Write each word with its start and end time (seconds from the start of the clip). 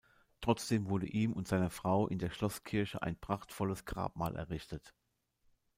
Trotzdem 0.41 0.89
wurde 0.89 1.05
ihm 1.05 1.31
und 1.31 1.47
seiner 1.47 1.69
Frau 1.69 2.07
in 2.07 2.17
der 2.17 2.31
Schlosskirche 2.31 3.03
ein 3.03 3.19
prachtvolles 3.19 3.85
Grabmal 3.85 4.35
errichtet. 4.35 4.95